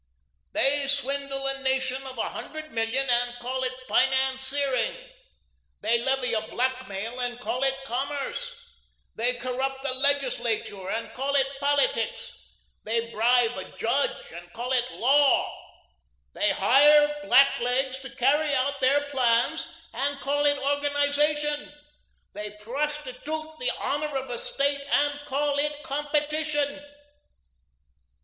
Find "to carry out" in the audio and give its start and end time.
18.01-18.79